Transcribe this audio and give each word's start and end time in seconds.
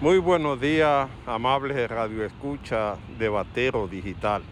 Muy 0.00 0.18
buenos 0.18 0.60
días, 0.60 1.08
amables 1.26 1.90
Radio 1.90 2.24
Escucha 2.24 2.94
de 3.18 3.28
Batero 3.28 3.88
Digital. 3.88 4.44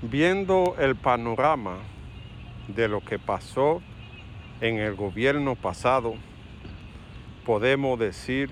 Viendo 0.00 0.76
el 0.78 0.96
panorama 0.96 1.76
de 2.68 2.88
lo 2.88 3.04
que 3.04 3.18
pasó 3.18 3.82
en 4.62 4.78
el 4.78 4.94
gobierno 4.94 5.56
pasado, 5.56 6.14
podemos 7.44 7.98
decir 7.98 8.48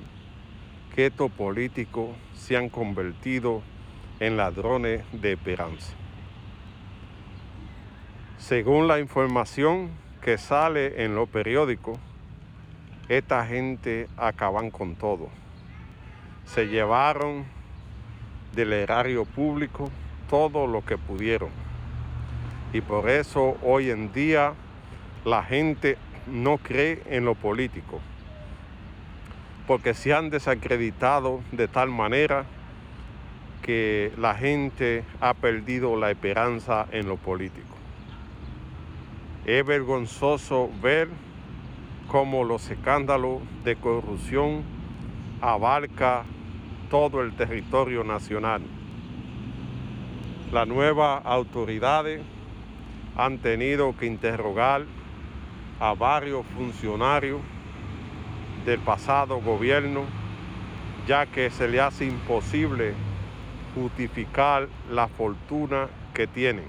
que 0.94 1.06
estos 1.06 1.30
políticos 1.30 2.10
se 2.34 2.58
han 2.58 2.68
convertido 2.68 3.62
en 4.20 4.36
ladrones 4.36 5.04
de 5.12 5.32
esperanza. 5.32 5.94
Según 8.36 8.88
la 8.88 9.00
información 9.00 9.88
que 10.20 10.36
sale 10.36 11.02
en 11.02 11.14
los 11.14 11.30
periódicos, 11.30 11.98
esta 13.08 13.46
gente 13.46 14.06
acaban 14.18 14.70
con 14.70 14.96
todo 14.96 15.30
se 16.46 16.68
llevaron 16.68 17.45
del 18.55 18.73
erario 18.73 19.24
público 19.24 19.91
todo 20.30 20.66
lo 20.66 20.84
que 20.84 20.96
pudieron. 20.96 21.50
Y 22.72 22.80
por 22.80 23.09
eso 23.10 23.56
hoy 23.62 23.91
en 23.91 24.12
día 24.12 24.55
la 25.24 25.42
gente 25.42 25.98
no 26.27 26.59
cree 26.59 27.02
en 27.06 27.24
lo 27.24 27.34
político, 27.34 28.00
porque 29.66 29.95
se 29.95 30.12
han 30.12 30.30
desacreditado 30.30 31.41
de 31.52 31.69
tal 31.69 31.91
manera 31.91 32.45
que 33.62 34.12
la 34.16 34.34
gente 34.34 35.05
ha 35.20 35.34
perdido 35.34 35.97
la 35.97 36.10
esperanza 36.10 36.86
en 36.92 37.08
lo 37.08 37.16
político. 37.16 37.74
Es 39.44 39.64
vergonzoso 39.64 40.70
ver 40.80 41.08
cómo 42.08 42.44
los 42.44 42.70
escándalos 42.70 43.41
de 43.64 43.77
corrupción 43.77 44.62
abarca 45.41 46.24
todo 46.89 47.23
el 47.23 47.33
territorio 47.35 48.05
nacional. 48.05 48.62
Las 50.53 50.69
nuevas 50.69 51.23
autoridades 51.25 52.23
han 53.17 53.39
tenido 53.39 53.97
que 53.97 54.06
interrogar 54.06 54.84
a 55.81 55.95
varios 55.95 56.47
funcionarios 56.47 57.41
del 58.65 58.78
pasado 58.81 59.41
gobierno, 59.41 60.05
ya 61.06 61.27
que 61.27 61.51
se 61.51 61.69
le 61.69 61.81
hace 61.81 62.06
imposible 62.06 62.95
justificar 63.75 64.69
la 64.91 65.09
fortuna 65.09 65.89
que 66.15 66.27
tienen. 66.27 66.67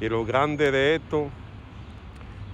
Y 0.00 0.08
lo 0.08 0.24
grande 0.24 0.70
de 0.70 0.96
esto 0.96 1.30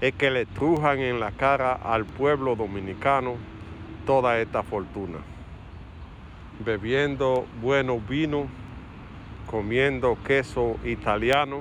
es 0.00 0.14
que 0.14 0.30
le 0.30 0.46
trujan 0.46 0.98
en 0.98 1.18
la 1.18 1.32
cara 1.32 1.72
al 1.72 2.04
pueblo 2.04 2.54
dominicano 2.54 3.36
toda 4.06 4.38
esta 4.38 4.62
fortuna 4.62 5.18
bebiendo 6.64 7.46
buenos 7.60 8.06
vinos, 8.08 8.48
comiendo 9.46 10.18
queso 10.24 10.76
italiano 10.84 11.60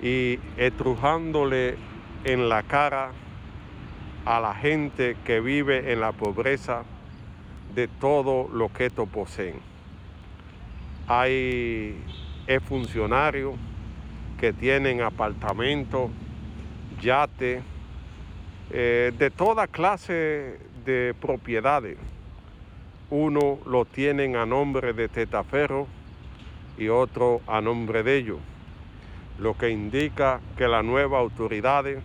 y 0.00 0.38
estrujándole 0.56 1.76
en 2.24 2.48
la 2.48 2.62
cara 2.62 3.10
a 4.24 4.40
la 4.40 4.54
gente 4.54 5.16
que 5.24 5.40
vive 5.40 5.92
en 5.92 6.00
la 6.00 6.12
pobreza 6.12 6.84
de 7.74 7.88
todo 7.88 8.48
lo 8.52 8.72
que 8.72 8.86
estos 8.86 9.08
poseen. 9.08 9.56
Hay 11.06 11.96
funcionarios 12.66 13.54
que 14.38 14.52
tienen 14.52 15.00
apartamentos, 15.00 16.10
yates, 17.00 17.62
eh, 18.70 19.12
de 19.18 19.30
toda 19.30 19.66
clase 19.66 20.60
de 20.84 21.14
propiedades 21.20 21.96
uno 23.10 23.58
lo 23.66 23.84
tienen 23.84 24.36
a 24.36 24.44
nombre 24.44 24.92
de 24.92 25.08
Tetaferro 25.08 25.86
y 26.76 26.88
otro 26.88 27.40
a 27.46 27.60
nombre 27.60 28.02
de 28.02 28.16
ellos, 28.16 28.38
lo 29.38 29.56
que 29.56 29.70
indica 29.70 30.40
que 30.56 30.68
las 30.68 30.84
nuevas 30.84 31.20
autoridades 31.20 32.02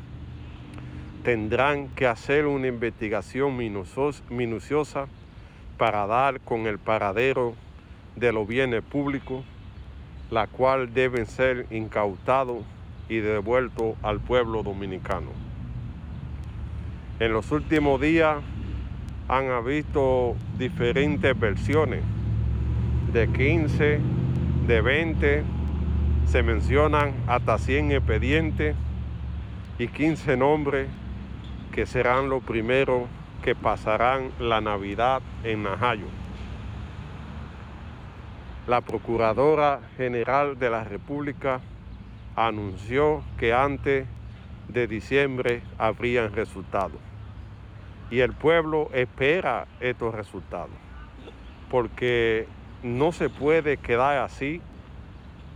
tendrán 1.24 1.90
que 1.90 2.08
hacer 2.08 2.46
una 2.46 2.68
investigación 2.68 3.58
minuciosa 4.30 5.08
para 5.78 6.08
dar 6.08 6.40
con 6.42 6.68
el 6.68 6.80
paradero 6.80 7.56
de 8.16 8.32
los 8.32 8.48
bienes 8.48 8.84
públicos, 8.84 9.44
la 10.32 10.48
cual 10.48 10.94
deben 10.94 11.26
ser 11.26 11.68
incautados 11.72 12.64
y 13.10 13.18
devueltos 13.18 13.96
al 14.02 14.20
pueblo 14.20 14.64
dominicano. 14.64 15.32
En 17.20 17.32
los 17.32 17.52
últimos 17.52 18.02
días 18.02 18.38
han 19.28 19.66
visto 19.66 20.36
diferentes 20.58 21.40
versiones 21.40 22.04
de 23.12 23.28
15, 23.28 24.00
de 24.68 24.82
20, 24.82 25.44
se 26.26 26.44
mencionan 26.44 27.14
hasta 27.28 27.58
100 27.58 27.92
expedientes 27.92 28.76
y 29.78 29.88
15 29.88 30.36
nombres 30.38 30.88
que 31.72 31.86
serán 31.86 32.30
los 32.30 32.44
primeros 32.44 33.04
que 33.44 33.56
pasarán 33.56 34.32
la 34.40 34.62
Navidad 34.62 35.22
en 35.44 35.64
Najayo. 35.64 36.08
La 38.68 38.82
Procuradora 38.82 39.82
General 39.98 40.58
de 40.58 40.70
la 40.70 40.84
República 40.84 41.60
anunció 42.36 43.24
que 43.38 43.54
antes 43.54 44.08
de 44.70 44.88
diciembre 44.88 45.62
habrían 45.78 46.34
resultados 46.34 47.00
y 48.14 48.22
el 48.22 48.32
pueblo 48.34 48.92
espera 48.94 49.66
estos 49.80 50.14
resultados, 50.14 50.76
porque 51.72 52.48
no 52.84 53.12
se 53.12 53.28
puede 53.28 53.78
quedar 53.78 54.20
así 54.20 54.62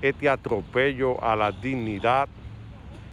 este 0.02 0.28
atropello 0.28 1.24
a 1.24 1.36
la 1.36 1.52
dignidad, 1.52 2.28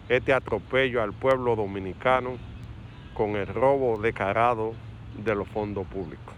este 0.09 0.33
atropello 0.33 1.03
al 1.03 1.13
pueblo 1.13 1.57
dominicano 1.57 2.39
con 3.13 3.37
el 3.37 3.47
robo 3.47 4.01
declarado 4.01 4.73
de 5.23 5.35
los 5.35 5.47
fondos 5.49 5.87
públicos. 5.89 6.35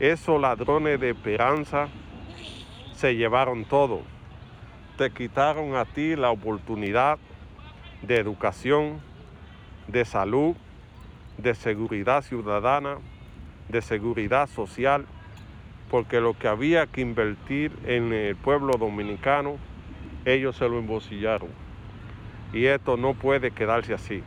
Esos 0.00 0.40
ladrones 0.40 0.98
de 0.98 1.10
esperanza 1.10 1.86
se 2.96 3.14
llevaron 3.14 3.64
todo, 3.64 4.02
te 4.96 5.12
quitaron 5.12 5.76
a 5.76 5.84
ti 5.84 6.16
la 6.16 6.32
oportunidad 6.32 7.20
de 8.02 8.16
educación, 8.16 9.00
de 9.86 10.04
salud, 10.04 10.56
de 11.38 11.54
seguridad 11.54 12.22
ciudadana, 12.22 12.98
de 13.68 13.80
seguridad 13.80 14.48
social, 14.48 15.06
porque 15.90 16.20
lo 16.20 16.34
que 16.34 16.48
había 16.48 16.86
que 16.86 17.00
invertir 17.00 17.72
en 17.86 18.12
el 18.12 18.36
pueblo 18.36 18.74
dominicano, 18.76 19.56
ellos 20.24 20.56
se 20.56 20.68
lo 20.68 20.78
embosillaron. 20.78 21.48
Y 22.52 22.66
esto 22.66 22.96
no 22.96 23.14
puede 23.14 23.52
quedarse 23.52 23.94
así. 23.94 24.22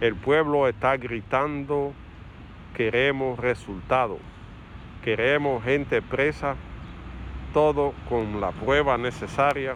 El 0.00 0.14
pueblo 0.16 0.66
está 0.68 0.96
gritando, 0.96 1.92
queremos 2.74 3.38
resultados, 3.38 4.18
queremos 5.04 5.62
gente 5.62 6.02
presa, 6.02 6.56
todo 7.52 7.92
con 8.08 8.40
la 8.40 8.50
prueba 8.50 8.96
necesaria, 8.96 9.74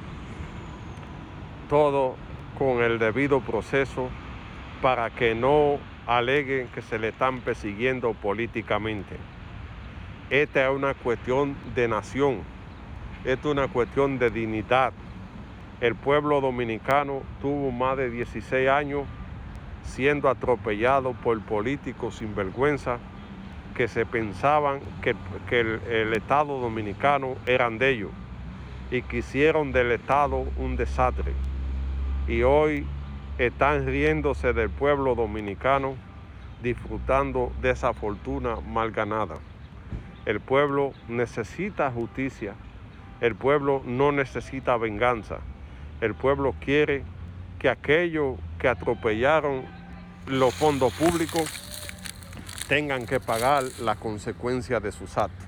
todo 1.69 2.17
con 2.59 2.83
el 2.83 2.99
debido 2.99 3.41
proceso 3.41 4.09
para 4.81 5.11
que 5.11 5.35
no 5.35 5.79
aleguen 6.07 6.69
que 6.69 6.83
se 6.83 6.99
le 6.99 7.09
están 7.09 7.41
persiguiendo 7.41 8.15
políticamente. 8.15 9.17
Esta 10.31 10.69
es 10.69 10.75
una 10.75 10.95
cuestión 10.95 11.57
de 11.75 11.89
nación, 11.89 12.41
esta 13.25 13.49
es 13.49 13.53
una 13.53 13.69
cuestión 13.69 14.19
de 14.19 14.31
dignidad. 14.31 14.93
El 15.81 15.95
pueblo 15.95 16.41
dominicano 16.41 17.23
tuvo 17.41 17.71
más 17.71 17.97
de 17.97 18.11
16 18.11 18.69
años 18.69 19.05
siendo 19.85 20.29
atropellado 20.29 21.13
por 21.13 21.41
políticos 21.43 22.17
sin 22.17 22.35
vergüenza 22.35 22.99
que 23.75 23.89
se 23.89 24.07
pensaban 24.07 24.81
que, 25.03 25.15
el, 25.51 25.81
el 25.89 26.13
Estado 26.15 26.59
dominicano 26.61 27.37
eran 27.47 27.79
de 27.79 27.91
ellos 27.91 28.11
y 28.91 29.03
que 29.03 29.19
hicieron 29.19 29.73
del 29.73 29.93
Estado 29.93 30.47
un 30.57 30.77
desastre. 30.77 31.33
Y 32.27 32.43
hoy 32.43 32.87
están 33.39 33.85
riéndose 33.85 34.53
del 34.53 34.71
pueblo 34.71 35.15
dominicano, 35.15 35.97
disfrutando 36.63 37.53
de 37.61 37.71
esa 37.71 37.93
fortuna 37.93 38.57
mal 38.61 38.93
ganada. 38.93 39.37
El 40.25 40.41
pueblo 40.41 40.93
necesita 41.09 41.91
justicia, 41.91 42.55
el 43.21 43.35
pueblo 43.35 43.83
no 43.85 44.11
necesita 44.11 44.77
venganza, 44.79 45.39
el 46.01 46.15
pueblo 46.15 46.55
quiere 46.61 47.05
que 47.59 47.69
aquellos 47.69 48.37
que 48.59 48.69
atropellaron 48.69 49.65
los 50.27 50.55
fondos 50.55 50.93
públicos 50.95 51.63
tengan 52.69 53.07
que 53.07 53.21
pagar 53.21 53.65
la 53.81 53.97
consecuencia 53.97 54.81
de 54.81 54.93
sus 54.93 55.17
actos 55.17 55.47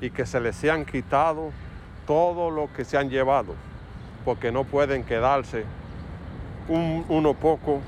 y 0.00 0.10
que 0.10 0.26
se 0.26 0.40
les 0.40 0.54
sean 0.54 0.84
quitado 0.84 1.50
todo 2.06 2.50
lo 2.50 2.72
que 2.72 2.84
se 2.84 2.98
han 2.98 3.10
llevado, 3.10 3.54
porque 4.24 4.52
no 4.52 4.64
pueden 4.64 5.02
quedarse 5.04 5.64
uno 6.68 7.34
poco 7.34 7.80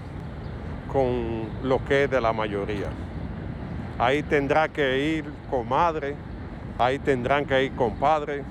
con 0.93 1.49
lo 1.63 1.85
que 1.85 2.05
es 2.05 2.11
de 2.11 2.21
la 2.21 2.33
mayoría. 2.33 2.89
Ahí 3.99 4.23
tendrá 4.23 4.69
que 4.69 5.17
ir 5.17 5.25
comadre, 5.51 6.15
ahí 6.79 6.99
tendrán 6.99 7.47
que 7.47 7.65
ir 7.65 7.73
compadre, 7.73 8.43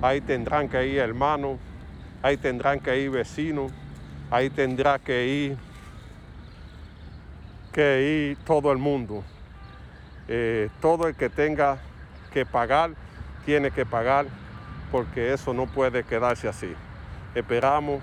ahí 0.00 0.20
tendrán 0.20 0.68
que 0.68 0.86
ir 0.86 0.98
hermanos, 0.98 1.58
ahí 2.22 2.36
tendrán 2.36 2.80
que 2.80 2.98
ir 2.98 3.10
vecinos, 3.10 3.70
ahí 4.30 4.50
tendrá 4.50 4.98
que 4.98 5.26
ir, 5.26 5.58
que 7.72 8.30
ir 8.32 8.44
todo 8.44 8.72
el 8.72 8.78
mundo. 8.78 9.22
Eh, 10.26 10.70
todo 10.80 11.06
el 11.06 11.14
que 11.14 11.28
tenga 11.28 11.78
que 12.32 12.46
pagar, 12.46 12.92
tiene 13.44 13.70
que 13.70 13.84
pagar, 13.84 14.26
porque 14.90 15.32
eso 15.32 15.52
no 15.52 15.66
puede 15.66 16.02
quedarse 16.02 16.48
así. 16.48 16.72
Esperamos 17.34 18.00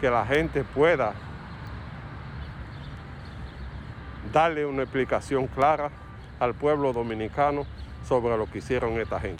que 0.00 0.10
la 0.10 0.26
gente 0.26 0.64
pueda 0.64 1.14
darle 4.32 4.66
una 4.66 4.82
explicación 4.82 5.46
clara 5.46 5.90
al 6.40 6.54
pueblo 6.54 6.92
dominicano 6.92 7.66
sobre 8.06 8.36
lo 8.36 8.46
que 8.46 8.58
hicieron 8.58 9.00
esta 9.00 9.20
gente. 9.20 9.32